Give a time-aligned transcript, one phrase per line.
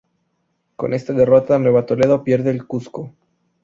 [0.77, 3.13] Con esta derrota Nueva Toledo pierde el Cusco.